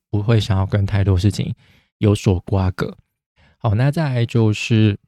[0.10, 1.56] 不会想要跟太多事情
[1.98, 2.98] 有所瓜葛。
[3.58, 5.00] 好，那再来就是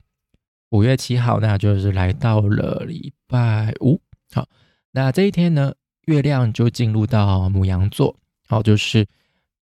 [0.69, 4.02] 五月七号，那就是来到了礼拜五。
[4.32, 4.48] 好，
[4.91, 5.74] 那这一天呢？
[6.05, 8.15] 月亮就进入到母羊座，
[8.47, 9.05] 好，就是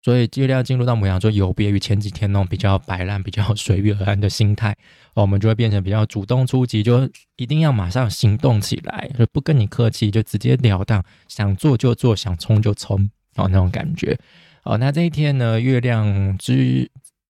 [0.02, 4.74] 所以月亮进入到母羊座，有别于前几天那种比较摆烂、比较随遇而安的心态，
[5.14, 14.18] 我们就会变成比较主动出击，就一定要马上行动起来，就不跟你客气，就直截了当，想做就做，想冲就冲，哦，那种感觉。
[14.62, 16.90] 哦，那这一天呢，月亮之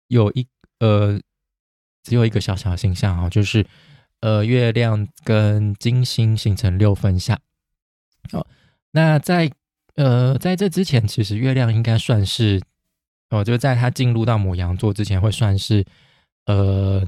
[0.07, 0.45] 有一
[0.79, 1.19] 呃
[2.03, 3.65] 只有一个小小的星象哦，就是
[4.19, 7.39] 呃月亮跟金星形成六分相。
[8.33, 8.45] 哦，
[8.91, 9.51] 那在
[9.95, 12.61] 呃在这之前，其实月亮应该算是
[13.29, 15.85] 哦，就在它进入到母羊座之前，会算是
[16.45, 17.05] 呃。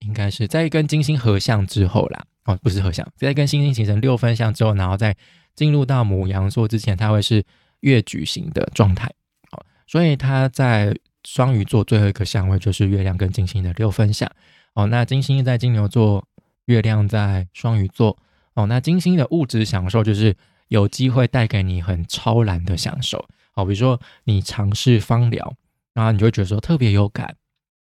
[0.00, 5.16] 应该是在跟金星合相之后啦，哦，不是合相，在跟星星形成六分相之后，然后再
[5.54, 7.42] 进入到母羊座之前，它会是
[7.80, 9.10] 月矩形的状态，
[9.52, 14.30] 哦，所以它在双鱼座最后一个相位就是月亮跟金星的六分相，
[14.74, 16.22] 哦，那金星在金牛座，
[16.66, 18.18] 月亮在双鱼座，
[18.54, 20.36] 哦，那金星的物质享受就是
[20.68, 25.54] 有机会带给你很超然的享受，哦，比如说你尝试芳疗，
[25.92, 27.36] 然后你就会觉得说特别有感。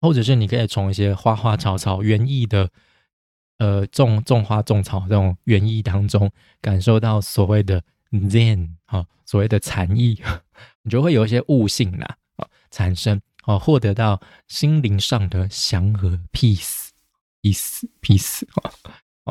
[0.03, 2.71] 或者是你可以从一些花花草草园艺的，
[3.59, 10.19] 呃，种种花种草这种园艺当中，感受到所谓的 Zen 啊，所谓的禅意，
[10.81, 18.73] 你就会有一些悟性啦啊产生哦，获得到心灵上的祥和 peace，peace，peace 啊哦，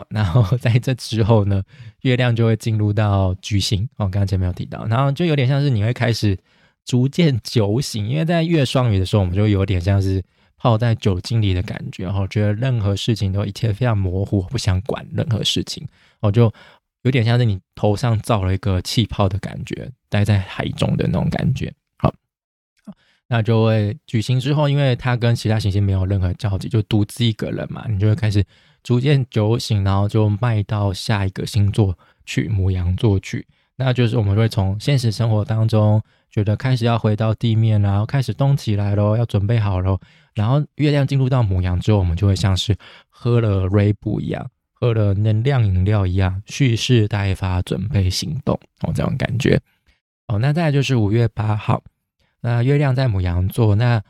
[0.09, 1.63] 然后 在这之后呢，
[2.03, 6.39] 月亮就会进入到巨星哦，刚刚前面有提到，然后就有点像是你会开始
[6.85, 10.23] 逐渐酒醒，因为在月双鱼的时候，我们就有点像是。
[10.63, 15.89] 泡在酒精里的感觉，然后觉得任何事情都一切非常模糊，不想管任何事情，
[16.21, 16.53] 我就
[17.01, 21.73] 有点像是你头上罩了一个气泡的感觉，待在海中的那种感觉。
[21.97, 22.13] 好，
[23.29, 28.45] 那就会举行之后，因为它跟其他行星没有任何交集，就独自一个人嘛，你就会开始
[28.83, 33.47] 逐渐酒醒，然后就迈到下一个星座去，母羊座去。
[33.77, 39.99] 那就是我们会从现实生活当中觉得开始要回到地面，然后开始动起来喽，要准备好喽。
[40.35, 42.77] 然后月亮进入到母羊之后，我们就会像是
[43.09, 49.61] 喝了瑞布一样，喝了能量饮料一样，蓄势待发，准备行动哦，这种感觉。
[50.29, 51.83] 哦，那再来就是五月八号，
[52.43, 54.03] 那月亮在母羊座，那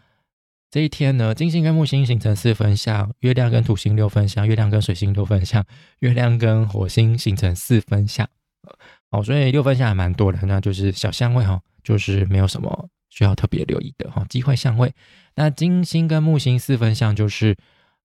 [0.71, 5.65] 这一天呢，金星跟木星形成四分相，月亮跟土星六分相，月亮跟水星六分相，
[5.99, 8.29] 月亮跟火星形成四分相。
[9.11, 14.25] 哦，所以六分相还蛮多的，那就是小相位哈，就是没有什么需要特别留意的哈。
[14.29, 14.95] 机会相位，
[15.35, 17.57] 那金星跟木星四分相就是，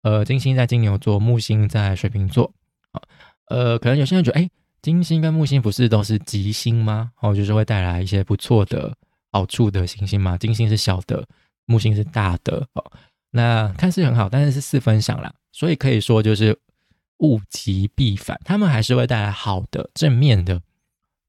[0.03, 2.55] 呃，金星在金牛座，木星在水瓶座。
[2.93, 3.03] 啊，
[3.49, 4.49] 呃，可能有些人觉得，哎，
[4.81, 7.11] 金星跟木星不是都是吉星吗？
[7.21, 8.97] 哦，就是会带来一些不错的
[9.33, 10.39] 好处的行星嘛。
[10.39, 11.27] 金星是小的，
[11.67, 12.67] 木星是大的。
[12.75, 12.93] 哦，
[13.31, 16.59] 那看似很好，但是是四分享啦，所以可以说就是
[17.19, 20.61] 物极必反，他们还是会带来好的正面的。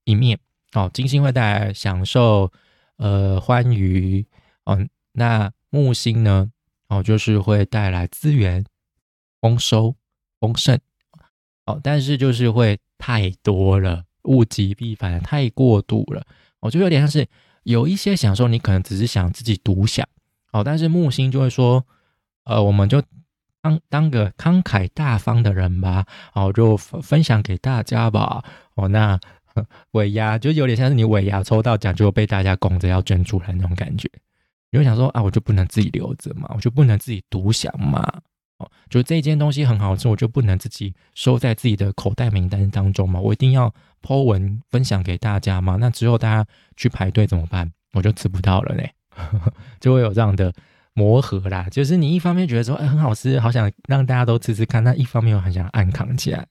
[0.04, 0.38] 一面
[0.72, 2.52] 哦，金星会带来享受，
[2.98, 4.26] 呃，欢愉
[4.64, 4.78] 哦。
[5.12, 6.50] 那木星呢？
[6.88, 8.62] 哦，就是会带来资源
[9.40, 9.96] 丰收、
[10.38, 10.78] 丰盛
[11.64, 11.80] 哦。
[11.82, 16.22] 但是就是会太多了，物极必反，太过度了。
[16.60, 17.26] 我就有点像是
[17.62, 20.06] 有一些享受，你可能只是想自己独享
[20.54, 20.64] 哦。
[20.64, 21.84] 但是木星就会说，
[22.44, 23.02] 呃，我们就
[23.60, 28.42] 当当个慷慨大方的人吧，哦，就分享给大家吧。
[28.76, 29.20] 哦，那。
[29.92, 34.10] 尾牙就有点像是你尾牙抽到奖就被大家拱着要捐出来那种感觉，
[34.72, 38.02] 你会想说啊，我就不能自己留着嘛，我就不能自己独享嘛？
[38.58, 43.20] 哦，就这件东西很好吃，我就不能自己收在自己的口袋名单当中嘛？
[43.20, 45.76] 我一定要剖文分享给大家嘛？
[45.76, 46.44] 那之后大家
[46.76, 47.72] 去排队怎么办？
[47.92, 48.92] 我就吃不到了嘞，
[49.80, 50.52] 就会有这样的
[50.92, 51.68] 磨合啦。
[51.70, 56.46] 就是你一方面觉得说哎很好吃，好想让大家都吃吃看，那一方面又很想暗扛起来，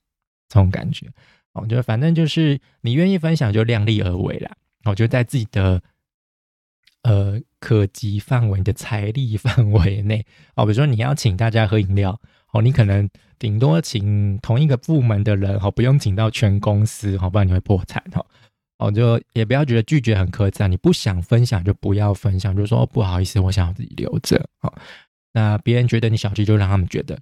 [0.50, 1.08] 这种感觉。
[1.54, 4.52] 哦，就反正就是你愿意分享就量力而为啦。
[4.86, 5.82] 我觉得在自己的
[7.04, 12.20] 呃可及范围的财力范围内哦，比如说你要请大家喝饮料
[12.52, 18.26] 哦，你可能顶多请同一个部门的人哦，不用请到全公司哦，不然你会破产哦。
[18.84, 24.74] 哦，就也不要觉得拒绝很苛责，你不想分享就不要分享，就说不好意思，我想要自己留着哦。
[25.32, 27.18] 那别人觉得你小气，就让他们觉得，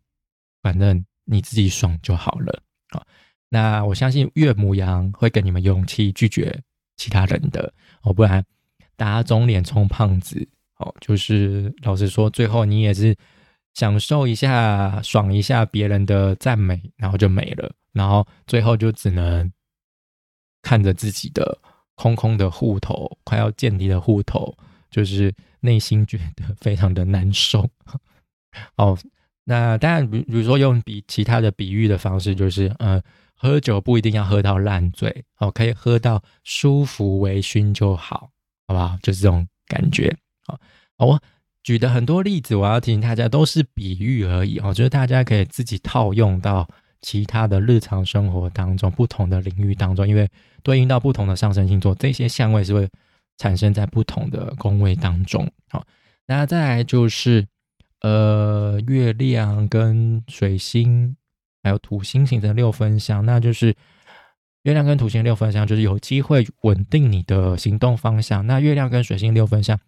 [0.64, 3.06] 反正你自己爽就好了啊。
[3.48, 6.60] 那我相信岳母羊会给你们勇气拒绝
[6.98, 7.72] 其他人的
[8.02, 8.44] 哦，不然
[8.96, 10.48] 打肿脸充胖子
[10.78, 10.92] 哦。
[11.00, 13.16] 就是老实说，最后你也是
[13.76, 19.52] 享受一下、爽一下别人的赞美，然后就没了，然后最后就只能
[20.62, 21.58] 看着自己的
[21.96, 24.56] 空空的户头、快要见底的户头，
[24.90, 27.70] 就是内心觉得非常的难受。
[28.78, 28.98] 哦，
[29.44, 33.02] 那当然，比如说用比其他的比喻的方式，就是呃。
[33.44, 38.30] 喝酒不一定要喝到烂醉，哦，可以喝到舒服微醺就好，
[38.68, 38.96] 好不好？
[39.02, 40.60] 就是这种感觉，好，
[41.00, 41.20] 我
[41.64, 46.70] 举的很多例子，我要提醒大家都是比喻而已，哦，就是大家可以自己套用到
[47.02, 50.30] 其他的日常生活当中，不同的领域当中，因为
[50.64, 52.88] 对应到不同的上升星座，这些相位是会
[53.38, 55.84] 产生在不同的宫位当中，好，
[56.28, 57.48] 那再来就是，
[58.02, 61.16] 呃月亮跟水星
[61.64, 63.76] 还有土星形成六分相，那就是
[64.64, 68.46] 月亮跟土星六分相，就是有机会稳定你的行动方向。
[68.46, 69.80] 那月亮跟水星六分相，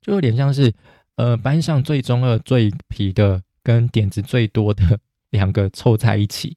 [0.00, 0.72] 就有点像是
[1.14, 4.98] 呃班上最中二、最皮的跟点子最多的
[5.36, 6.56] 两个凑在一起。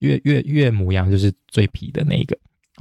[0.00, 2.36] 月月月母羊就是最皮的那一个。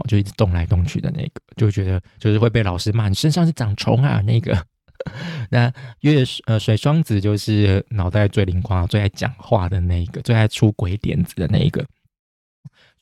[0.07, 4.65] 就一直动来动去的那个，就觉得就是会被老师骂你身上是长虫啊那个。
[5.51, 11.85] 那月呃水双子就是脑袋最灵光、最爱讲话的那一个，最爱出鬼点子的那一个。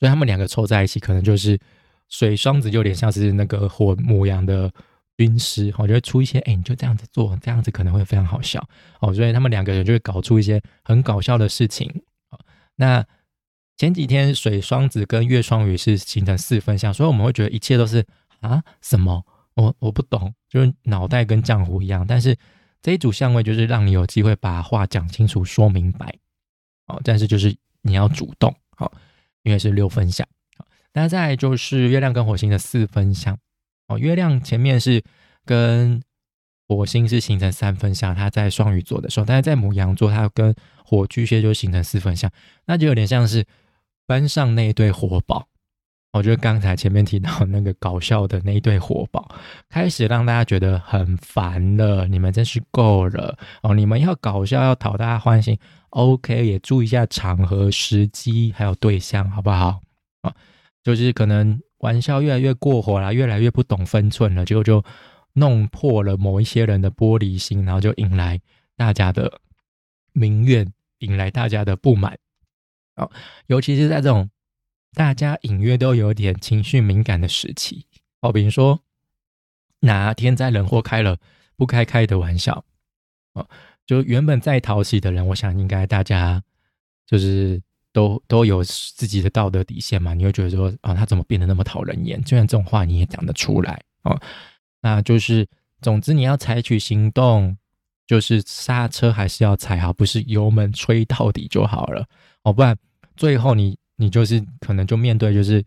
[0.00, 1.56] 以他们两个凑在一起，可能就是
[2.08, 4.68] 水双子就有点像是那个火母羊的
[5.18, 8.66] 军师，我觉得出一些哎你就这样子做，这样子可能会非常好笑
[9.00, 9.12] 哦。
[9.12, 12.02] 所以他们两个人就会搞出一些很搞笑的事情
[12.76, 13.04] 那
[13.76, 18.06] 前几天水双子跟月双鱼是形成四分相，所以我们会觉得一切都是
[18.40, 22.06] 啊什么我我不懂，就是脑袋跟浆糊一样。
[22.06, 22.36] 但是
[22.80, 26.14] 这一组相位就是让你有机会把话讲清楚、说明白
[26.86, 27.00] 哦。
[27.02, 28.92] 但是就是你要主动好，
[29.42, 30.26] 因为是六分相。
[30.92, 33.36] 那再就是月亮跟火星的四分相
[33.88, 33.98] 哦。
[33.98, 35.02] 月亮前面是
[35.44, 36.00] 跟
[36.68, 42.30] 火星是形成三分相，它在双鱼座的时候，但是在母羊座它跟火巨蟹就形成四分相，
[42.66, 43.44] 那就有点像是。
[44.08, 45.46] 班上那一对活宝，
[46.14, 49.30] 我觉得刚才前面提到那个搞笑的那一对活宝，
[49.68, 52.08] 开始让大家觉得很烦了。
[52.08, 53.74] 你们真是够了哦！
[53.74, 55.58] 你们要搞笑，要讨大家欢心
[55.90, 59.82] ，OK，也注意一下场合、时机还有对象，好不好？
[60.22, 60.34] 啊，
[60.82, 64.84] 就是可能玩笑越来越过火了，越来越不懂分寸了，结果就
[65.34, 68.40] 弄破了某一些人的玻璃心，然后就引来
[68.76, 69.40] 大家的
[70.12, 72.18] 民怨，引来大家的不满。
[72.96, 73.10] 哦，
[73.46, 74.28] 尤其是在这种
[74.94, 77.86] 大家隐约都有点情绪敏感的时期，
[78.20, 78.80] 哦，比如说
[79.80, 81.18] 哪天灾人祸开了
[81.56, 82.64] 不该开的玩笑，
[83.34, 83.48] 哦，
[83.86, 86.42] 就原本在讨喜的人，我想应该大家
[87.06, 87.62] 就是
[87.98, 92.22] 都都有自己的道德底线嘛，你会觉得说，啊，他怎么变得那么讨人厌？
[92.24, 94.16] 虽然这种话你也讲得出来，哦，
[94.80, 95.44] 那就是
[95.80, 97.56] 总之你要采取行动，
[98.06, 102.06] 就是刹车还是要踩好，不是油门吹到底就好了，
[102.44, 102.76] 哦，不然。
[103.16, 105.64] 最后，你你就是可能就面对就是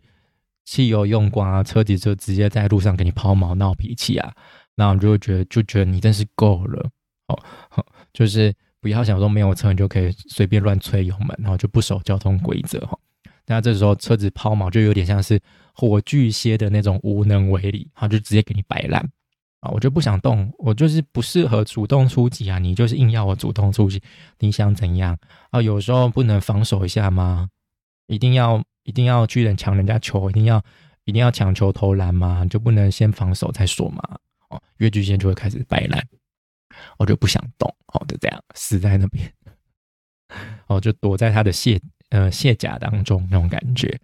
[0.64, 4.32] 汽油用光啊，车子就直接在路上给你抛锚闹脾气啊，
[4.74, 6.88] 那我就觉得就觉得你真是够了
[7.26, 7.38] 哦，
[8.14, 12.98] 就是不要想说没有车你就可以随便乱吹油门，然后就不守交通规则哈。
[13.46, 15.40] 那这时候车子抛锚就有点像是
[15.72, 19.00] 火巨蟹的那种无能为力，然后就直接给你摆烂
[19.60, 24.02] 啊，我就不想动，我就是不适合主动出击啊，你就是硬要我主动出击，
[24.40, 25.16] 你想怎样？
[25.50, 27.48] 啊，有时候不能防守一下吗？
[28.08, 30.62] 一定要一定要巨人抢人家球，一定要
[31.04, 32.44] 一定要抢球投篮吗？
[32.50, 34.02] 就不能先防守再说吗？
[34.50, 36.04] 哦，越巨蟹就会开始摆烂，
[36.98, 39.32] 我就不想动，哦，就这样死在那边，
[40.66, 41.80] 哦，就躲在他的卸
[42.10, 44.00] 呃卸甲当中那种感觉。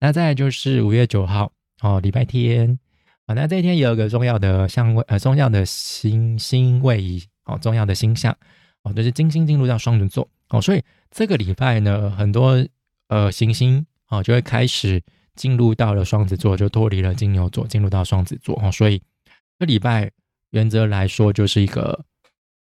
[0.00, 2.78] 那再就是五月九号哦，礼拜天
[3.26, 8.36] 啊，那这一天有一个重要的相位呃重要的星星位移哦，重要的星象
[8.82, 10.28] 哦，就是金星进入到双子座。
[10.48, 12.66] 哦，所以这个礼拜呢，很多
[13.08, 15.00] 呃行星啊就会开始
[15.34, 18.60] 进入到了双子座，就脱离了金牛座，进入到双子座。
[18.62, 19.00] 哦，所以
[19.58, 20.10] 这礼拜
[20.52, 22.04] 原则来说就是一个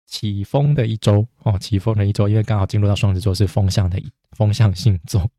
[0.05, 5.29] 起风的一周哦，起风的一周，因为刚好进入到双子座是风向的风向星座。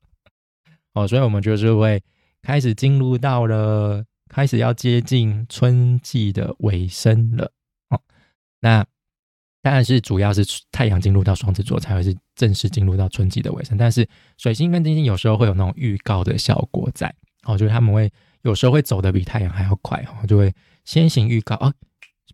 [0.93, 2.03] 哦，所以我们就是会
[2.43, 7.53] 开始进入到了开始要接近春季的尾声了。
[7.89, 8.01] 哦，
[8.61, 8.85] 那。
[9.61, 14.09] 当然是主要是太阳进入到双子座才会是正式进入到春季的尾声，但是
[14.39, 18.11] 水星跟金星有时候会有那种预告的效果在，哦，就是他们会
[18.43, 21.75] 有时候会走得比太阳还要快，哦，就会先行预告哦，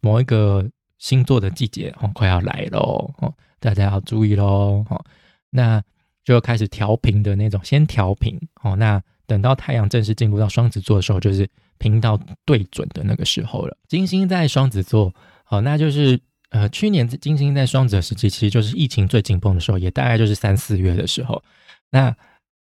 [0.05, 0.64] 某一个
[0.99, 5.05] 星座的季节哦快要来喽，哦，大家要注意喽，哦，
[5.51, 5.83] 那
[6.23, 13.77] 就开始调频的那种，先调频，哦，那等到太阳正式进入到双子座的时候，就是频到对准的那个时候了。
[13.88, 15.14] 金星在双子座，
[15.45, 16.21] 好，那就是。
[16.51, 21.43] 呃，去年金星在双子的时期，其实就是疫情最紧绷的时候，也大概就是三四月的时候。
[21.90, 22.14] 那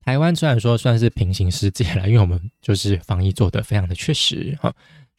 [0.04, 4.70] 台湾虽然说算是平行世界了，因为我们就是防疫做得非常的确实哈，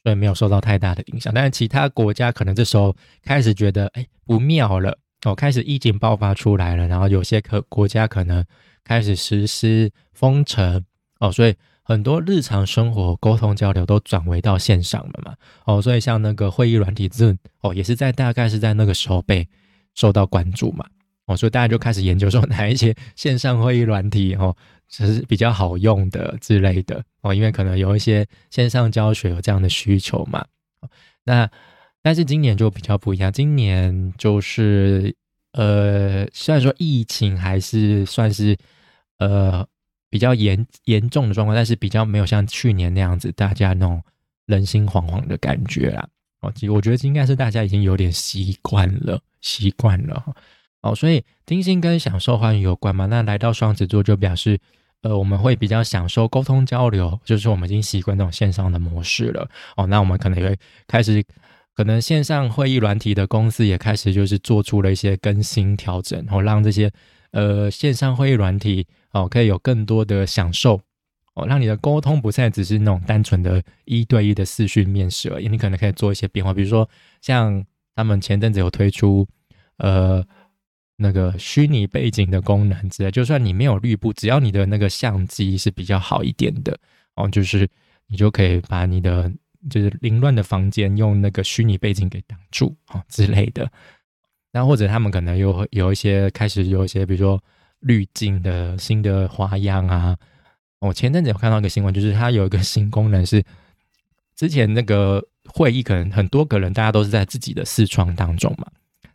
[0.03, 1.33] 所以没有受到太大的影响。
[1.33, 8.43] 但是其他国家可能这时候开始觉得，哎，不妙了哦，开始疫情爆发出来了，然后有些可国家可能
[8.83, 10.83] 开始实施封城
[11.19, 11.55] 哦，所以。
[11.83, 15.35] 很多日常生活沟通交流都转为到线上了嘛？
[15.65, 19.45] 哦，所以像那个会议软体 Zoom 哦，也是在大概是在那个时候被
[19.95, 20.85] 受到关注嘛？
[21.25, 24.55] 哦，所以大家就开始研究说哪一些线上会议软体哦，
[24.91, 30.45] 其实比较好用的之类的哦，因为可能有一些线上教学有这样的需求嘛。
[31.23, 31.49] 那
[32.03, 35.15] 但是今年就比较不一样，今年就是
[35.53, 38.57] 呃，虽然说疫情还是算是
[39.19, 39.65] 呃
[40.09, 44.03] 比较严严重的状况，但是比较没有像去年那样子大家那种
[44.45, 46.07] 人心惶惶的感觉啦。
[46.41, 50.21] 哦，其实我觉得应该是大家已经有点习惯了，习惯了。
[50.81, 53.05] 哦，所以听心跟享受欢愉有关嘛？
[53.05, 54.59] 那来到双子座就表示，
[55.01, 59.49] 呃，我们会比较享受沟通交流，就是我们已经习惯这种线上的模式了。
[59.77, 61.23] 哦，那我们可能也会开始。
[61.73, 66.91] 可能线上会议软体的公司也开始就是做出了一些更新调整，然后让这些
[67.31, 70.81] 呃线上会议软体哦可以有更多的享受
[71.33, 76.87] 哦，让你的沟通不再只是那种单纯的一对一的视讯面试而已，你可能可以做一些变化，比如说
[77.21, 79.25] 像他们前阵子有推出
[79.77, 80.23] 呃
[81.01, 86.77] 那个虚拟背景的功能之类，就算你没有绿布，只要你的那个相机是比较好一点的
[87.15, 87.67] 哦，就是
[88.07, 89.31] 你就可以把你的。
[89.69, 93.71] 就是凌乱的房间，用那个虚拟背景给挡住啊之类的。
[94.51, 97.39] 那或者他们可能有有一些开始有一些，比如说
[97.81, 100.17] 滤镜的新的花样啊。
[100.79, 103.43] 我前阵子有看到一个新闻，就是它有一个新功能是，
[104.35, 108.65] 之前那个会议可能很多个人，大家都是在自己的视窗当中嘛，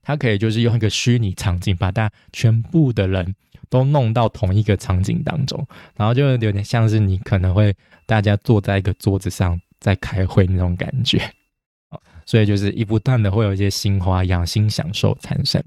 [0.06, 3.34] 它可以就是用一个虚拟场景，把大家全部的人
[3.68, 7.74] 都弄到同一个场景当中，然后就有点像是你可能会
[8.06, 9.60] 大家坐在一个桌子上。
[9.78, 11.20] 在开会那种感觉，
[12.24, 15.62] 所以就是一不断的会有一些新花样、新享受产生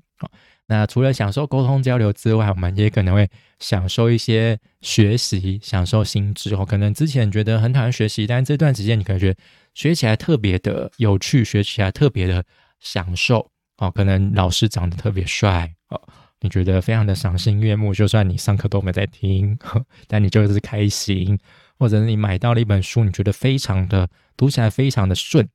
[0.68, 3.30] 那除了享受沟通交流之外，我们也可能会
[3.60, 6.66] 享受一些学习、享受新知哦。
[6.66, 9.40] 可能之前觉得很讨厌学习，但这段时间你可能觉得
[9.76, 12.44] 学起来特别的有趣，学起来特别的
[12.80, 13.92] 享受哦。
[13.92, 16.00] 可能老师长得特别帅哦，
[16.40, 19.58] 你觉得非常的赏心悦目，就算你上课都没在听，
[20.08, 21.38] 但你就是开心。
[21.82, 24.06] 或者你买到了一本书，你觉得非常的
[24.36, 25.48] 读起来非常的顺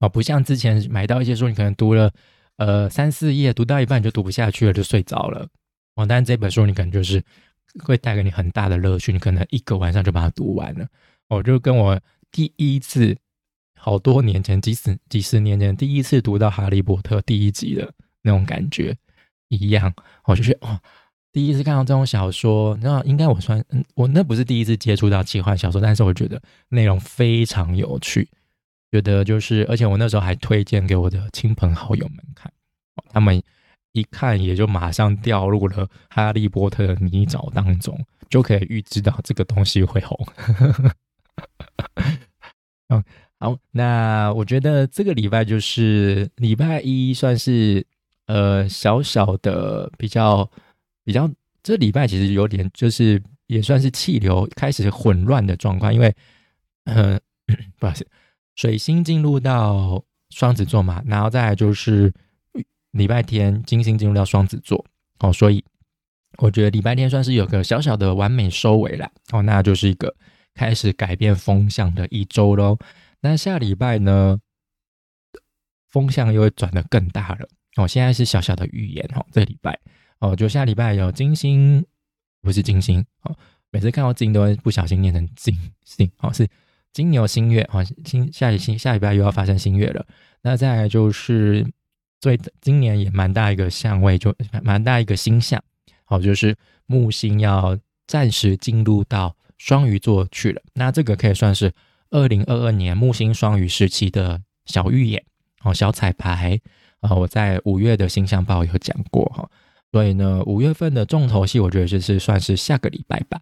[0.00, 2.10] 哦，不像之前买到一些书，你可能读了
[2.56, 5.46] 呃三四页，读到一半你就读不下去了，就睡着了
[5.96, 6.06] 哦。
[6.06, 7.22] 但这本书你可能就是
[7.84, 10.86] 会带给你很大的乐趣，你可能一个晚上就把它读完了。
[11.28, 12.00] 我就跟我
[12.30, 13.14] 第一次
[13.84, 18.96] 好多年前，几十几十年前第一次读到《哈利波特》第一集的那种感觉
[19.48, 20.80] 一样，我就觉得哇。
[21.32, 28.28] 第一次看到这种小说，那应该我算，嗯，我那不是第一次接触到奇幻小说，但是我觉得内容非常有趣，
[28.92, 32.52] 觉得就是，而且我那时候还推荐给我的亲朋好友们看，
[33.08, 33.42] 他们
[33.90, 37.98] 一看也就马上掉入了哈利波特的泥沼当中，
[38.30, 40.16] 就可以预知到这个东西会红。
[42.90, 43.02] 嗯，
[43.42, 47.84] 好，那我觉得这个礼拜就是礼拜一，算是
[48.26, 50.48] 呃小小的比较。
[51.04, 51.28] 比较
[51.64, 56.14] 这礼拜其实有点就是也算是气流开始混乱的状况，因为
[56.84, 57.18] 呃
[57.80, 58.06] 不好意思，
[58.54, 62.12] 水星进入到双子座嘛，然后再来就是
[62.92, 64.86] 礼拜天金星进入到双子座
[65.18, 65.64] 哦，所以
[66.38, 70.14] 我觉得礼拜天算是有个小小的完美收尾了哦，那就是一个
[70.54, 72.78] 开始改变风向的一周喽。
[73.22, 74.38] 那下礼拜呢，
[75.88, 77.88] 风向又会转得更大了哦。
[77.88, 79.78] 现在是小小的预言哦，这礼拜。
[80.18, 81.84] 哦，就下礼拜有金星，
[82.42, 83.34] 不是金星哦。
[83.70, 86.46] 每次看到金都会不小心念成金星哦，是
[86.92, 87.82] 金牛新月哦。
[88.04, 90.06] 新下礼星下礼拜又要发生新月了。
[90.42, 91.66] 那再来就是
[92.20, 95.62] 最今年也蛮大一个相位，就蛮大一个星象
[96.08, 96.56] 哦，就是
[96.86, 100.60] 木星要暂时进入到双鱼座去了。
[100.74, 101.72] 那这个可以算是
[102.12, 105.24] 二零二二年木星双鱼时期的小预演
[105.64, 106.60] 哦，小彩排
[107.00, 107.12] 啊。
[107.14, 109.50] 我在五月的星象报有讲过哈。
[109.90, 113.40] 所以呢，五月份的重头戏，我觉得就是算是下个礼拜吧。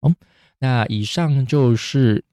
[0.00, 0.14] 哦，
[0.58, 2.24] 那以上就是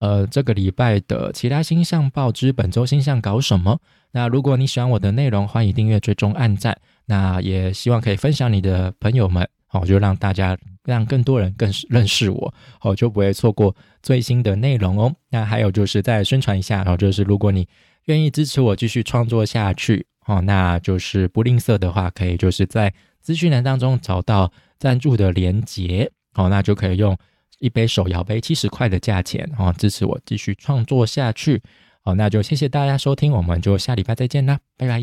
[0.00, 3.80] 呃这个礼拜的其他星象报之本周星象搞什么。
[4.10, 6.78] 那如果你喜欢我的内容，欢迎订阅、追踪、按赞。
[7.06, 15.12] 那也希望可以分享你的朋友们，好，就让大家让更多人更认识我，好，就不会错过最新的内容哦。
[15.30, 17.66] 那还有就是再宣传一下，然后就是如果你
[18.04, 20.06] 愿意支持我继续创作下去。
[20.24, 27.18] 哦，那就是不吝啬的话，可以就是在资讯栏当中找到赞助的连接，哦，那就可以用
[27.58, 31.60] 一杯手摇杯七十块的价钱，哦，支持我继续创作下去，
[32.04, 35.02] 哦，那就谢谢大家收听，我们就下礼拜再见啦，拜拜。